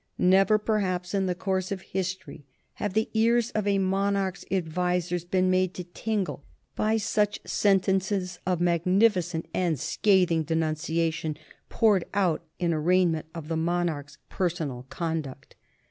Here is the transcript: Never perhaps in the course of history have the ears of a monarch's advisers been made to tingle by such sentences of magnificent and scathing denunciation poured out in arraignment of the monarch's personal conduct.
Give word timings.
Never 0.17 0.57
perhaps 0.57 1.13
in 1.13 1.27
the 1.27 1.35
course 1.35 1.71
of 1.71 1.83
history 1.93 2.43
have 2.81 2.95
the 2.95 3.07
ears 3.13 3.51
of 3.51 3.67
a 3.67 3.77
monarch's 3.77 4.43
advisers 4.49 5.23
been 5.23 5.51
made 5.51 5.75
to 5.75 5.83
tingle 5.83 6.43
by 6.75 6.97
such 6.97 7.39
sentences 7.45 8.39
of 8.43 8.59
magnificent 8.59 9.47
and 9.53 9.79
scathing 9.79 10.41
denunciation 10.41 11.37
poured 11.69 12.05
out 12.15 12.43
in 12.57 12.73
arraignment 12.73 13.27
of 13.35 13.47
the 13.47 13.55
monarch's 13.57 14.17
personal 14.27 14.87
conduct. 14.89 15.53